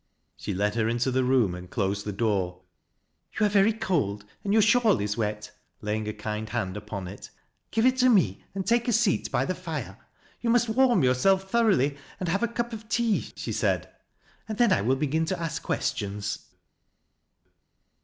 [0.35, 2.63] She led her into the room and closed the door."
[3.39, 7.29] You are very cold and your shawl is wet," laying a kind hand upon it."
[7.69, 9.99] Give it to me, and take a seat by the fire.
[10.39, 13.91] You must warm yourself thoroughly and have a cup of tea," she said,"
[14.49, 16.47] and then I will begin to ask ques tions."